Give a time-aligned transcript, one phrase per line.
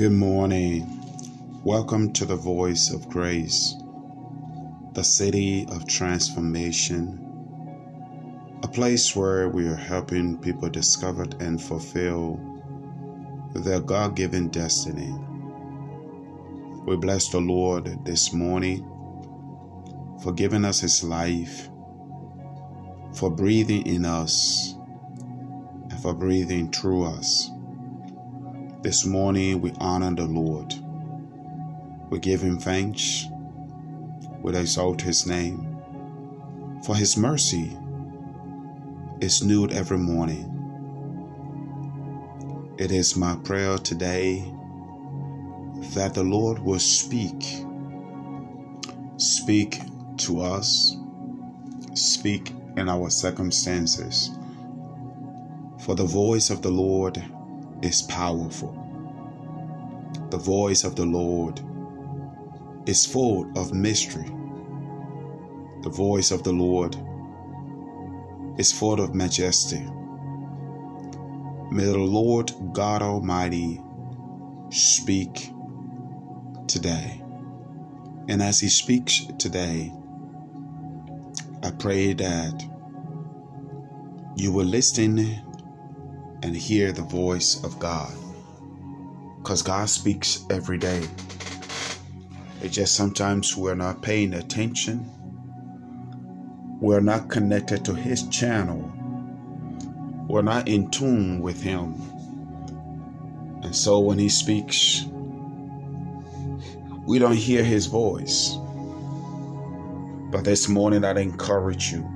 [0.00, 1.60] Good morning.
[1.62, 3.74] Welcome to the Voice of Grace,
[4.94, 7.20] the city of transformation,
[8.62, 12.40] a place where we are helping people discover and fulfill
[13.54, 15.14] their God given destiny.
[16.86, 18.82] We bless the Lord this morning
[20.22, 21.68] for giving us His life,
[23.12, 24.74] for breathing in us,
[25.90, 27.50] and for breathing through us.
[28.82, 30.74] This morning we honor the Lord.
[32.08, 33.26] We give him thanks.
[34.40, 35.76] We exalt his name.
[36.86, 37.76] For his mercy
[39.20, 40.46] is new every morning.
[42.78, 44.50] It is my prayer today
[45.92, 47.44] that the Lord will speak.
[49.18, 49.82] Speak
[50.20, 50.96] to us.
[51.92, 54.30] Speak in our circumstances.
[55.80, 57.22] For the voice of the Lord
[57.82, 58.76] is powerful.
[60.30, 61.60] The voice of the Lord
[62.86, 64.30] is full of mystery.
[65.82, 66.96] The voice of the Lord
[68.58, 69.86] is full of majesty.
[71.70, 73.80] May the Lord God Almighty
[74.70, 75.50] speak
[76.66, 77.22] today.
[78.28, 79.92] And as He speaks today,
[81.62, 82.64] I pray that
[84.36, 85.18] you will listen
[86.42, 88.12] and hear the voice of God.
[89.38, 91.06] Because God speaks every day.
[92.62, 95.08] It's just sometimes we're not paying attention.
[96.80, 98.92] We're not connected to His channel.
[100.28, 101.94] We're not in tune with Him.
[103.62, 105.04] And so when He speaks,
[107.06, 108.56] we don't hear His voice.
[110.30, 112.08] But this morning, I'd encourage you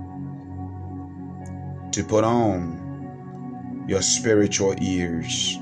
[1.93, 2.84] to put on
[3.87, 5.59] your spiritual ears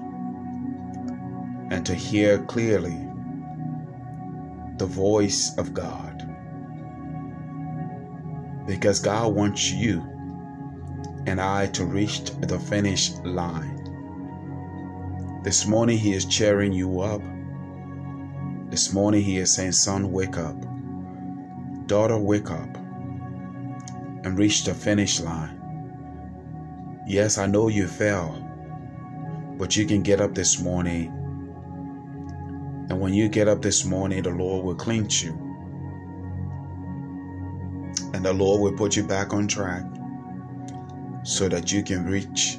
[1.71, 3.09] and to hear clearly
[4.77, 6.29] the voice of God.
[8.67, 10.01] Because God wants you
[11.27, 13.79] and I to reach the finish line.
[15.45, 17.23] This morning, He is cheering you up.
[18.71, 20.57] This morning, He is saying, Son, wake up.
[21.87, 22.77] Daughter, wake up
[24.25, 25.62] and reach the finish line.
[27.07, 28.31] Yes, I know you fell,
[29.59, 31.07] but you can get up this morning.
[32.89, 35.33] And when you get up this morning, the Lord will cleanse you.
[38.15, 39.85] And the Lord will put you back on track
[41.25, 42.59] so that you can reach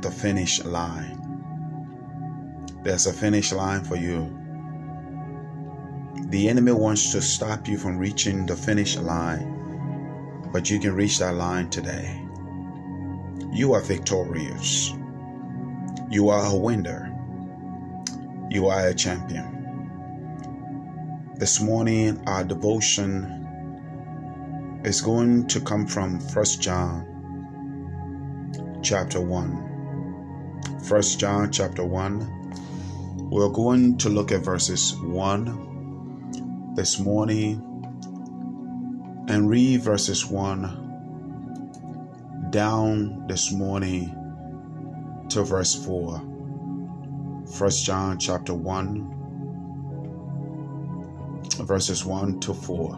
[0.00, 1.22] the finish line.
[2.84, 4.32] There's a finish line for you.
[6.28, 11.18] The enemy wants to stop you from reaching the finish line, but you can reach
[11.18, 12.25] that line today.
[13.56, 14.92] You are victorious.
[16.10, 17.10] You are a winner.
[18.50, 19.46] You are a champion.
[21.38, 23.24] This morning, our devotion
[24.84, 27.06] is going to come from 1 John
[28.82, 29.50] chapter 1.
[30.86, 33.30] 1 John chapter 1.
[33.30, 37.62] We're going to look at verses 1 this morning
[39.30, 40.85] and read verses 1
[42.50, 44.14] down this morning
[45.28, 46.18] to verse 4.
[46.18, 49.16] 1 John chapter 1
[51.64, 52.94] verses 1 to 4.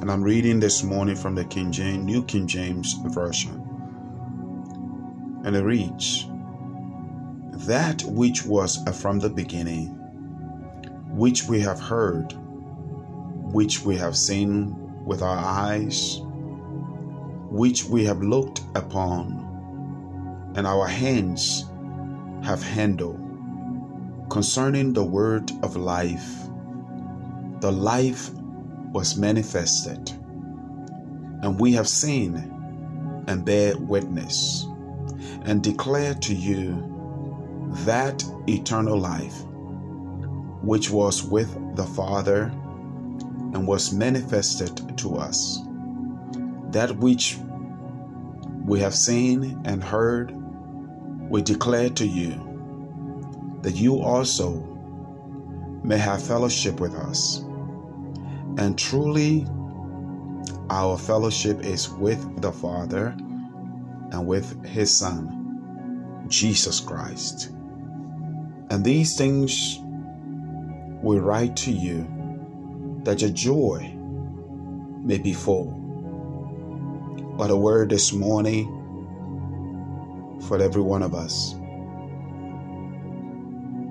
[0.00, 3.64] And I'm reading this morning from the King James New King James version.
[5.44, 6.26] And it reads
[7.66, 9.88] That which was from the beginning,
[11.10, 12.34] which we have heard,
[13.52, 16.20] which we have seen with our eyes,
[17.50, 21.64] which we have looked upon, and our hands
[22.42, 23.18] have handled,
[24.28, 26.48] concerning the word of life.
[27.60, 28.30] The life
[28.92, 30.10] was manifested,
[31.42, 32.36] and we have seen
[33.26, 34.66] and bear witness,
[35.44, 36.84] and declare to you
[37.86, 39.42] that eternal life
[40.62, 42.52] which was with the Father
[43.54, 45.60] and was manifested to us
[46.70, 47.38] that which
[48.64, 50.34] we have seen and heard,
[51.30, 54.52] we declare to you, that you also
[55.82, 57.38] may have fellowship with us.
[58.58, 59.46] And truly,
[60.70, 63.14] our fellowship is with the Father
[64.10, 67.50] and with His Son, Jesus Christ.
[68.70, 69.80] And these things
[71.02, 72.06] we write to you
[73.04, 73.94] that your joy
[75.04, 75.77] may be full.
[77.38, 78.66] What a word this morning
[80.48, 81.54] for every one of us.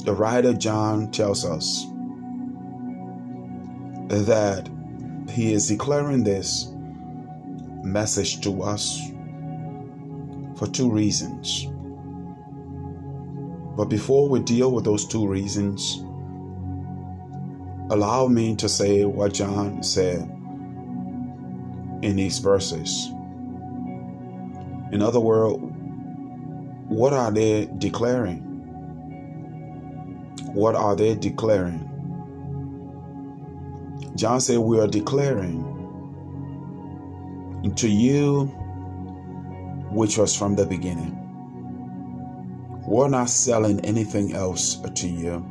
[0.04, 1.86] the writer John tells us
[4.10, 4.70] that
[5.30, 6.74] he is declaring this
[7.84, 9.00] message to us
[10.58, 11.68] for two reasons.
[13.78, 16.04] But before we deal with those two reasons,
[17.92, 20.20] allow me to say what John said
[22.02, 23.14] in these verses.
[24.92, 25.58] In other words,
[26.88, 28.44] what are they declaring?
[30.54, 31.84] What are they declaring?
[34.16, 35.74] John said, We are declaring
[37.76, 38.46] to you
[39.92, 41.16] which was from the beginning.
[42.88, 45.46] We're not selling anything else to you.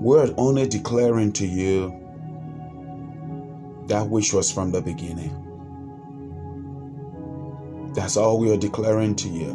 [0.00, 1.94] We're only declaring to you
[3.88, 5.41] that which was from the beginning.
[7.94, 9.50] That's all we are declaring to you.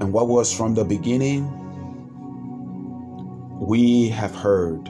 [0.00, 1.50] And what was from the beginning,
[3.60, 4.88] we have heard.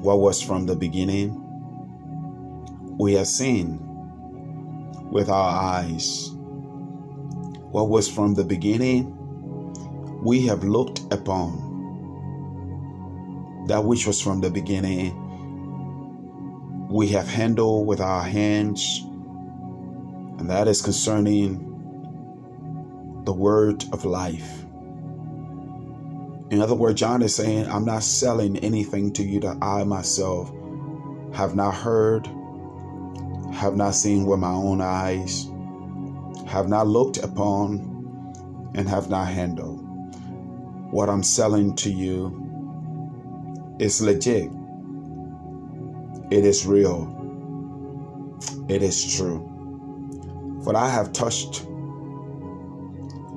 [0.00, 1.42] What was from the beginning,
[2.98, 3.80] we have seen
[5.10, 6.30] with our eyes.
[7.72, 9.12] What was from the beginning,
[10.22, 11.64] we have looked upon.
[13.66, 15.24] That which was from the beginning,
[16.88, 19.02] we have handled with our hands
[20.38, 21.72] and that is concerning
[23.24, 24.64] the word of life.
[26.50, 30.52] In other words, John is saying, I'm not selling anything to you that I myself
[31.34, 32.28] have not heard,
[33.52, 35.48] have not seen with my own eyes,
[36.46, 39.80] have not looked upon, and have not handled.
[40.92, 44.50] What I'm selling to you is legit,
[46.30, 47.12] it is real,
[48.68, 49.55] it is true.
[50.66, 51.64] What I have touched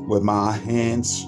[0.07, 1.27] with my hands,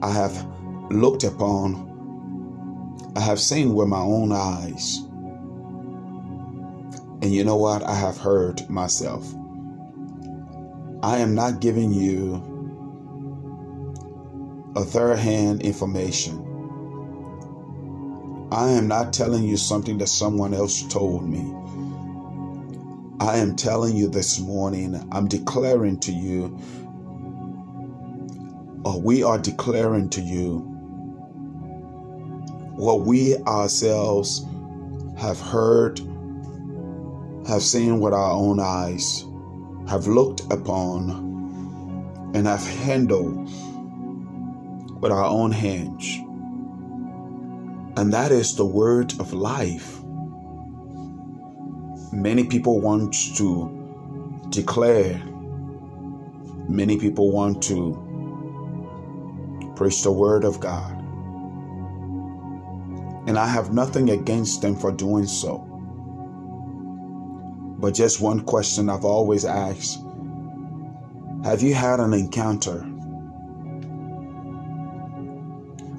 [0.00, 0.46] I have
[0.92, 4.98] looked upon, I have seen with my own eyes.
[7.20, 7.82] And you know what?
[7.82, 9.34] I have heard myself.
[11.02, 12.36] I am not giving you
[14.76, 16.46] a third hand information.
[18.52, 21.56] I am not telling you something that someone else told me.
[23.20, 26.58] I am telling you this morning, I'm declaring to you,
[28.82, 30.60] or we are declaring to you,
[32.76, 34.46] what we ourselves
[35.18, 36.00] have heard,
[37.46, 39.26] have seen with our own eyes,
[39.86, 41.10] have looked upon,
[42.32, 43.36] and have handled
[45.02, 46.16] with our own hands.
[47.98, 49.99] And that is the word of life.
[52.20, 55.22] Many people want to declare,
[56.68, 57.96] many people want to
[59.74, 60.98] preach the word of God.
[63.26, 65.66] And I have nothing against them for doing so.
[67.78, 70.00] But just one question I've always asked
[71.42, 72.86] Have you had an encounter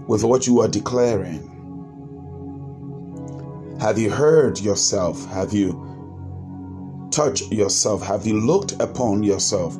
[0.05, 1.47] with what you are declaring?
[3.79, 5.25] Have you heard yourself?
[5.31, 5.90] Have you
[7.11, 8.01] touch yourself?
[8.01, 9.77] Have you looked upon yourself?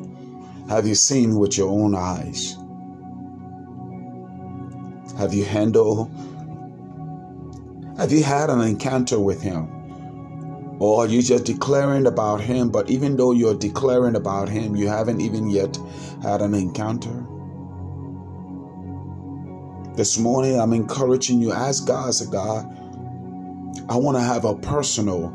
[0.68, 2.56] Have you seen with your own eyes?
[5.18, 6.10] Have you handled?
[7.98, 9.68] Have you had an encounter with Him?
[10.78, 14.88] Or are you just declaring about Him, but even though you're declaring about Him, you
[14.88, 15.78] haven't even yet
[16.22, 17.26] had an encounter?
[19.94, 22.64] This morning, I'm encouraging you, ask God, say, God,
[23.88, 25.28] I want to have a personal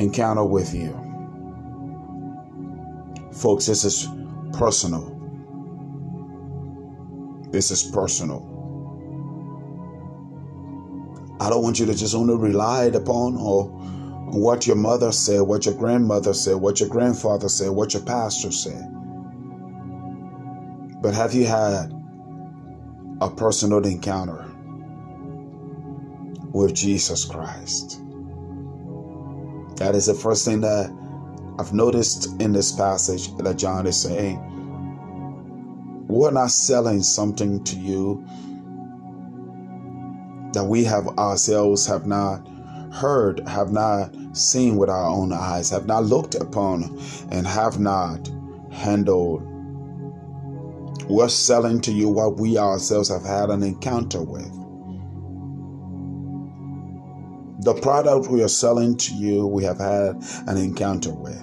[0.00, 0.96] encounter with you.
[3.32, 4.08] Folks, this is
[4.52, 5.16] personal.
[7.50, 8.46] This is personal.
[11.40, 13.64] I don't want you to just only rely upon or
[14.32, 18.52] what your mother said, what your grandmother said, what your grandfather said, what your pastor
[18.52, 18.86] said.
[21.02, 21.92] But have you had
[23.20, 24.44] a personal encounter
[26.52, 28.00] with Jesus Christ?
[29.80, 30.92] That is the first thing that
[31.58, 34.38] I've noticed in this passage that John is saying.
[36.06, 38.22] We're not selling something to you
[40.52, 42.46] that we have ourselves have not
[42.92, 48.30] heard, have not seen with our own eyes, have not looked upon, and have not
[48.70, 49.42] handled.
[51.08, 54.59] We're selling to you what we ourselves have had an encounter with.
[57.62, 61.38] The product we are selling to you, we have had an encounter with.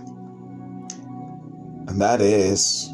[1.87, 2.89] And that is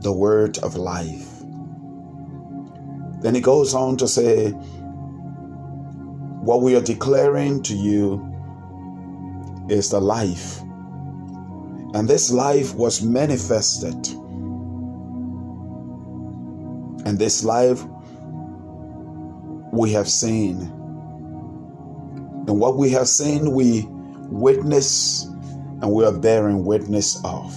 [0.00, 1.28] the word of life.
[3.20, 4.52] Then he goes on to say,
[6.40, 8.24] What we are declaring to you
[9.68, 10.62] is the life.
[11.92, 14.08] And this life was manifested.
[17.06, 17.84] And this life
[19.72, 20.72] we have seen.
[22.48, 23.84] And what we have seen, we
[24.30, 27.54] witness and we are bearing witness of.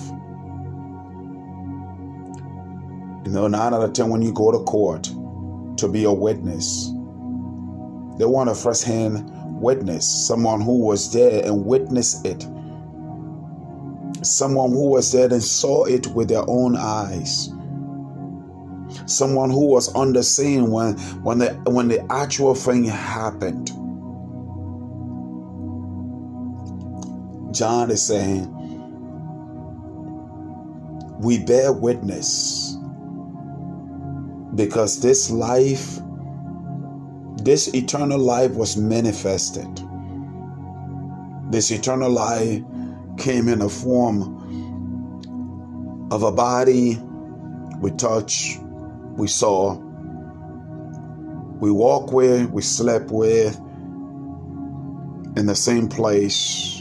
[3.26, 5.10] You know, nine out of ten, when you go to court
[5.78, 6.88] to be a witness,
[8.18, 9.32] they want a first hand
[9.62, 12.46] witness, someone who was there and witnessed it,
[14.24, 17.50] someone who was there and saw it with their own eyes.
[19.06, 23.72] Someone who was on the scene when when the when the actual thing happened.
[27.62, 28.48] John is saying,
[31.20, 32.76] We bear witness
[34.56, 36.00] because this life,
[37.44, 39.70] this eternal life was manifested.
[41.52, 42.64] This eternal life
[43.20, 44.40] came in the form
[46.12, 47.00] of a body
[47.80, 48.58] we touch,
[49.18, 49.76] we saw,
[51.60, 53.56] we walk with, we slept with,
[55.38, 56.81] in the same place,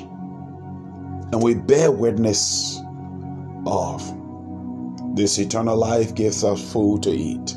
[1.32, 2.80] and we bear witness
[3.66, 4.16] of.
[5.14, 7.56] This eternal life gives us food to eat.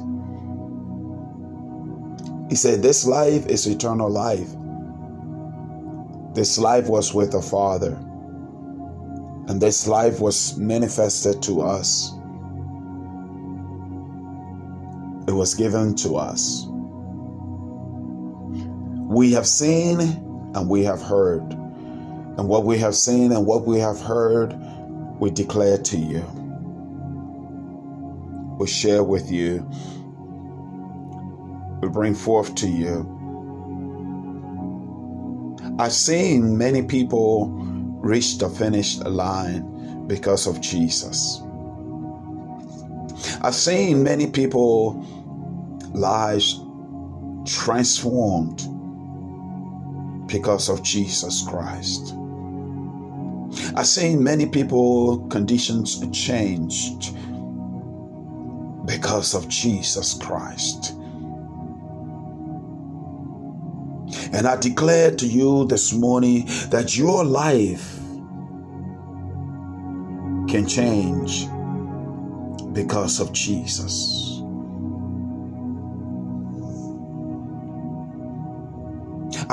[2.50, 4.50] He said, This life is eternal life.
[6.34, 7.94] This life was with the Father,
[9.48, 12.12] and this life was manifested to us.
[15.27, 16.65] It was given to us.
[19.08, 21.62] We have seen and we have heard.
[22.37, 24.55] And what we have seen and what we have heard,
[25.19, 26.25] we declare to you.
[28.59, 29.69] We share with you.
[31.81, 33.09] We bring forth to you.
[35.79, 37.49] I've seen many people
[38.01, 41.41] reach the finish line because of Jesus.
[43.41, 45.05] I've seen many people
[45.93, 46.59] lives
[47.45, 48.67] transformed
[50.27, 52.15] because of Jesus Christ.
[53.75, 57.15] I've seen many people conditions changed
[58.86, 60.96] because of Jesus Christ.
[64.32, 67.98] And I declare to you this morning that your life
[70.50, 71.48] can change
[72.74, 74.32] because of Jesus.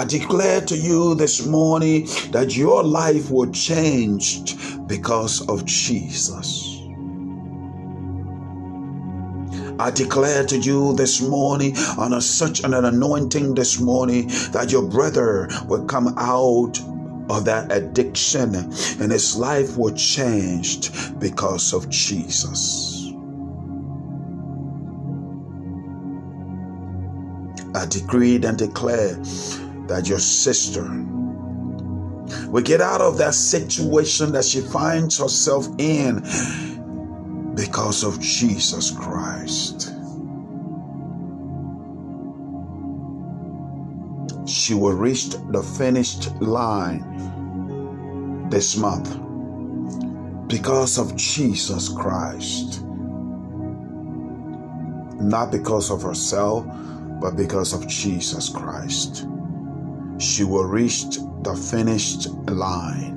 [0.00, 6.80] I declare to you this morning that your life will change because of Jesus.
[9.78, 14.88] I declare to you this morning on a, such an anointing this morning that your
[14.88, 16.80] brother will come out
[17.28, 23.12] of that addiction and his life will change because of Jesus.
[27.75, 29.19] I decreed and declare
[29.90, 30.85] that your sister
[32.49, 36.20] will get out of that situation that she finds herself in
[37.56, 39.92] because of Jesus Christ.
[44.47, 47.04] She will reach the finished line
[48.49, 49.18] this month
[50.49, 52.85] because of Jesus Christ.
[55.20, 56.64] Not because of herself,
[57.20, 59.26] but because of Jesus Christ.
[60.21, 63.17] She will reach the finished line.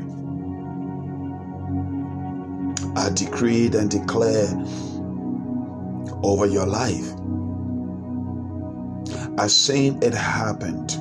[2.96, 4.48] I decreed and declare
[6.24, 7.14] over your life.
[9.38, 10.98] I seen it happened.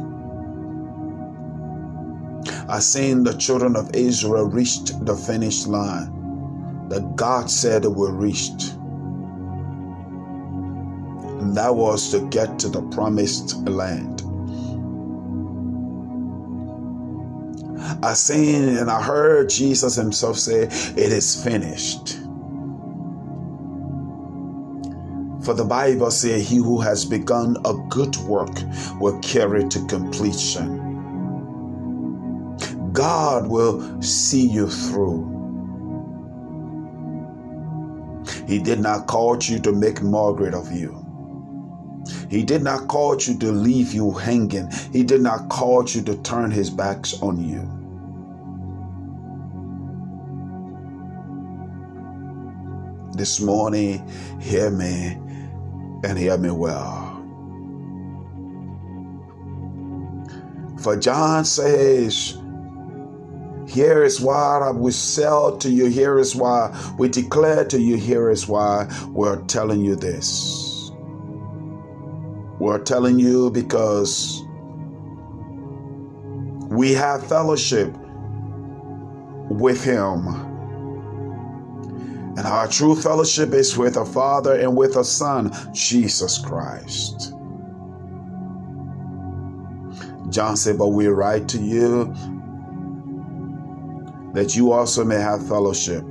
[2.69, 8.13] I seen the children of Israel reached the finish line that God said it will
[8.13, 8.51] reach.
[11.27, 14.22] And that was to get to the promised land.
[18.03, 22.19] I seen and I heard Jesus himself say, It is finished.
[25.45, 28.57] For the Bible says, He who has begun a good work
[29.01, 30.81] will carry it to completion.
[32.93, 35.31] God will see you through.
[38.49, 40.99] He did not call you to make Margaret of you.
[42.29, 44.71] He did not call you to leave you hanging.
[44.93, 47.82] He did not call you to turn his backs on you.
[53.13, 54.09] This morning,
[54.41, 55.19] hear me
[56.05, 57.09] and hear me well.
[60.79, 62.37] For John says,
[63.69, 65.87] here is why we sell to you.
[65.87, 67.97] Here is why we declare to you.
[67.97, 70.91] Here is why we're telling you this.
[72.59, 74.43] We're telling you because
[76.69, 77.97] we have fellowship
[79.49, 80.52] with Him.
[82.43, 87.33] And our true fellowship is with a Father and with a Son, Jesus Christ.
[90.29, 92.13] John said, But we write to you
[94.33, 96.03] that you also may have fellowship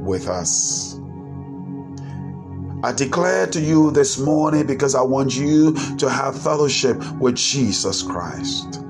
[0.00, 0.98] with us.
[2.82, 8.02] I declare to you this morning because I want you to have fellowship with Jesus
[8.02, 8.85] Christ.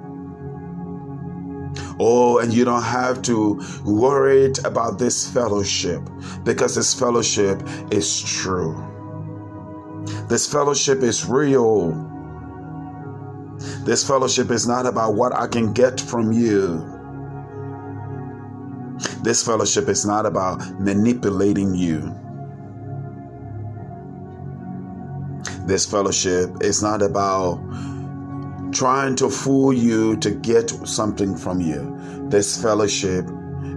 [2.09, 6.01] Oh, and you don't have to worry about this fellowship
[6.45, 7.61] because this fellowship
[7.91, 8.77] is true.
[10.29, 11.91] This fellowship is real.
[13.81, 16.79] This fellowship is not about what I can get from you.
[19.25, 22.15] This fellowship is not about manipulating you.
[25.67, 27.59] This fellowship is not about
[28.76, 31.97] trying to fool you to get something from you.
[32.28, 33.25] This fellowship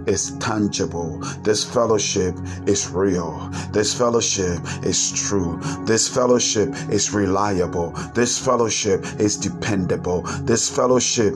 [0.06, 1.20] is tangible.
[1.42, 2.36] This fellowship
[2.68, 3.50] is real.
[3.72, 5.58] This fellowship is true.
[5.86, 7.92] This fellowship is reliable.
[8.14, 10.24] This fellowship is dependable.
[10.44, 11.36] This fellowship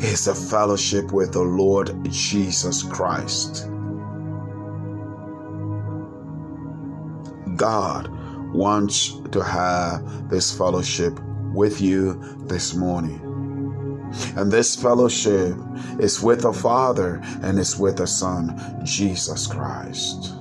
[0.00, 3.70] is a fellowship with the Lord Jesus Christ.
[7.56, 8.10] God
[8.52, 11.18] wants to have this fellowship
[11.52, 12.14] with you
[12.46, 13.20] this morning.
[14.36, 15.56] And this fellowship
[15.98, 20.34] is with the Father and it's with the Son, Jesus Christ.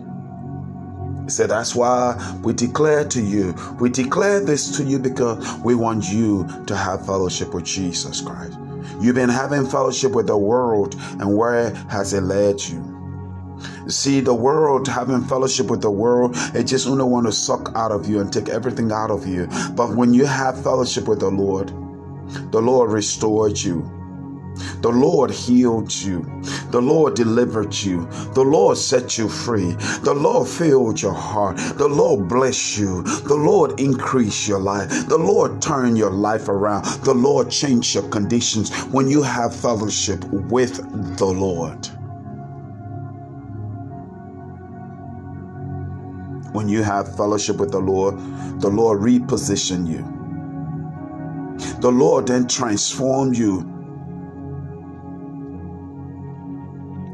[1.27, 6.09] Said, That's why we declare to you, we declare this to you because we want
[6.09, 8.57] you to have fellowship with Jesus Christ.
[8.99, 12.98] You've been having fellowship with the world, and where has it led you?
[13.89, 17.91] See, the world, having fellowship with the world, it just only want to suck out
[17.91, 19.47] of you and take everything out of you.
[19.75, 21.69] But when you have fellowship with the Lord,
[22.51, 23.89] the Lord restored you.
[24.81, 26.23] The Lord healed you.
[26.69, 28.07] The Lord delivered you.
[28.33, 29.71] The Lord set you free.
[30.03, 31.57] The Lord filled your heart.
[31.57, 33.03] The Lord bless you.
[33.03, 35.07] The Lord increase your life.
[35.07, 36.85] The Lord turn your life around.
[37.03, 40.77] The Lord change your conditions when you have fellowship with
[41.17, 41.89] the Lord.
[46.59, 48.19] When you have fellowship with the Lord,
[48.59, 50.03] the Lord reposition you.
[51.79, 53.61] The Lord then transform you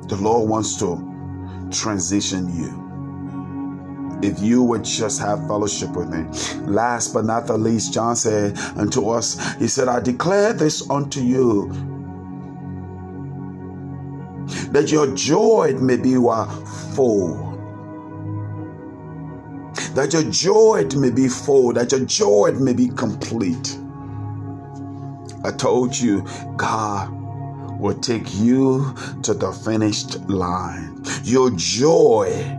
[0.07, 0.97] The Lord wants to
[1.71, 4.19] transition you.
[4.27, 6.25] If you would just have fellowship with me.
[6.65, 11.21] Last but not the least, John said unto us, He said, I declare this unto
[11.21, 11.69] you
[14.71, 17.54] that your joy may be full.
[19.95, 23.79] That your joy may be full, that your joy may be complete.
[25.45, 26.25] I told you,
[26.57, 27.09] God
[27.79, 31.01] will take you to the finished line.
[31.23, 32.57] Your joy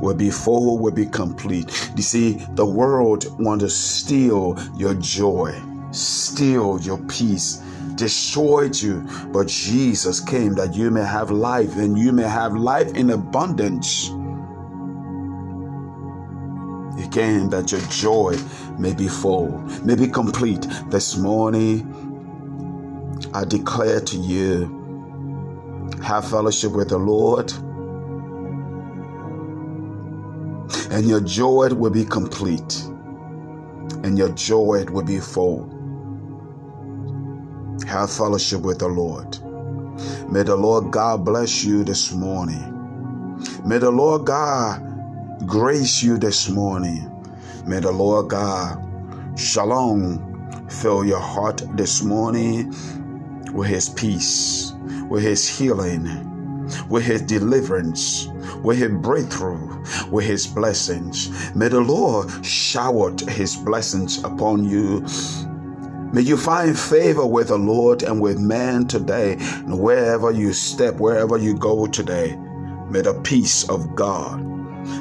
[0.00, 1.90] will be full, will be complete.
[1.96, 5.58] You see, the world want to steal your joy,
[5.90, 7.62] steal your peace,
[7.94, 9.08] destroyed you.
[9.28, 14.10] But Jesus came that you may have life and you may have life in abundance.
[17.14, 18.36] Came that your joy
[18.76, 19.46] may be full,
[19.84, 20.66] may be complete.
[20.90, 21.86] This morning,
[23.32, 24.88] I declare to you
[26.02, 27.52] have fellowship with the Lord,
[30.90, 32.82] and your joy will be complete,
[34.02, 35.70] and your joy will be full.
[37.86, 39.38] Have fellowship with the Lord.
[40.32, 42.72] May the Lord God bless you this morning.
[43.64, 44.93] May the Lord God
[45.42, 47.10] grace you this morning.
[47.66, 48.78] May the Lord God,
[49.38, 52.74] shalom, fill your heart this morning
[53.52, 54.72] with His peace,
[55.08, 56.06] with His healing,
[56.88, 58.28] with His deliverance,
[58.62, 61.54] with His breakthrough, with His blessings.
[61.54, 65.04] May the Lord shower His blessings upon you.
[66.12, 70.94] May you find favor with the Lord and with man today, and wherever you step,
[70.96, 72.36] wherever you go today.
[72.88, 74.53] May the peace of God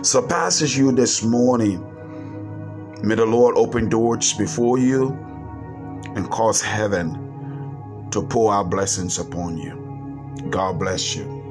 [0.04, 1.84] surpasses you this morning.
[3.04, 5.12] May the Lord open doors before you
[6.16, 10.48] and cause heaven to pour out blessings upon you.
[10.50, 11.43] God bless you.